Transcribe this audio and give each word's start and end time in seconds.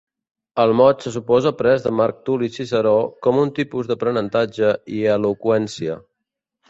El 0.61 0.71
mot 0.77 1.03
se 1.05 1.11
suposa 1.15 1.51
pres 1.59 1.83
de 1.87 1.91
Marc 1.99 2.23
Tuli 2.29 2.49
Ciceró, 2.57 2.95
com 3.27 3.43
un 3.43 3.53
tipus 3.61 3.93
d'aprenentatge 3.93 4.73
i 5.01 5.05
eloqüència. 5.19 6.01